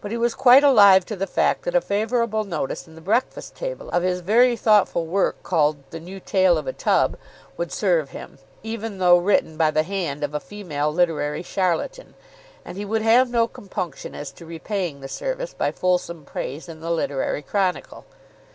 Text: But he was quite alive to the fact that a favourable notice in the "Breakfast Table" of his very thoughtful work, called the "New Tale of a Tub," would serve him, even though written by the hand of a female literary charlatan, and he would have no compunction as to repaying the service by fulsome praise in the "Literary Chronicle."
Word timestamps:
But 0.00 0.10
he 0.10 0.16
was 0.16 0.34
quite 0.34 0.64
alive 0.64 1.04
to 1.04 1.14
the 1.16 1.26
fact 1.26 1.64
that 1.64 1.74
a 1.74 1.82
favourable 1.82 2.44
notice 2.44 2.86
in 2.88 2.94
the 2.94 3.02
"Breakfast 3.02 3.54
Table" 3.54 3.90
of 3.90 4.02
his 4.02 4.20
very 4.20 4.56
thoughtful 4.56 5.04
work, 5.04 5.42
called 5.42 5.76
the 5.90 6.00
"New 6.00 6.18
Tale 6.18 6.56
of 6.56 6.66
a 6.66 6.72
Tub," 6.72 7.18
would 7.58 7.70
serve 7.70 8.08
him, 8.08 8.38
even 8.62 8.96
though 8.96 9.18
written 9.18 9.58
by 9.58 9.70
the 9.70 9.82
hand 9.82 10.24
of 10.24 10.32
a 10.32 10.40
female 10.40 10.90
literary 10.90 11.42
charlatan, 11.42 12.14
and 12.64 12.78
he 12.78 12.86
would 12.86 13.02
have 13.02 13.28
no 13.28 13.46
compunction 13.46 14.14
as 14.14 14.30
to 14.32 14.46
repaying 14.46 15.02
the 15.02 15.08
service 15.08 15.52
by 15.52 15.70
fulsome 15.72 16.24
praise 16.24 16.66
in 16.66 16.80
the 16.80 16.90
"Literary 16.90 17.42
Chronicle." 17.42 18.06